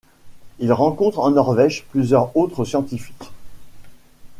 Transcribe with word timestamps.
Il 0.57 0.73
rencontre 0.73 1.19
en 1.19 1.29
Norvège 1.29 1.83
plusieurs 1.91 2.35
autres 2.35 2.65
scientifiques. 2.65 3.29